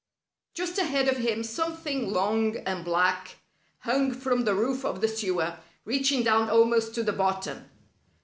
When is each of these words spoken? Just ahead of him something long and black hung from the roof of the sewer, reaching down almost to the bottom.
Just 0.55 0.79
ahead 0.79 1.07
of 1.07 1.17
him 1.17 1.43
something 1.43 2.11
long 2.11 2.57
and 2.65 2.83
black 2.83 3.35
hung 3.81 4.11
from 4.11 4.45
the 4.45 4.55
roof 4.55 4.83
of 4.83 4.99
the 4.99 5.07
sewer, 5.07 5.57
reaching 5.85 6.23
down 6.23 6.49
almost 6.49 6.95
to 6.95 7.03
the 7.03 7.13
bottom. 7.13 7.69